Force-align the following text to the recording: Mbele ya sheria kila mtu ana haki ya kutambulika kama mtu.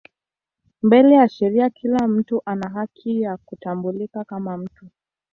Mbele 0.81 1.15
ya 1.15 1.29
sheria 1.29 1.69
kila 1.69 2.07
mtu 2.07 2.41
ana 2.45 2.69
haki 2.69 3.21
ya 3.21 3.37
kutambulika 3.37 4.23
kama 4.23 4.57
mtu. 4.57 4.85